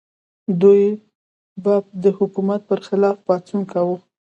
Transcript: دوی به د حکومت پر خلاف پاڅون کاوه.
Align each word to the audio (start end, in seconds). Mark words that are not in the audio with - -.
دوی 0.61 0.83
به 1.63 1.73
د 2.03 2.05
حکومت 2.17 2.61
پر 2.69 2.79
خلاف 2.87 3.17
پاڅون 3.27 3.61
کاوه. 3.71 3.97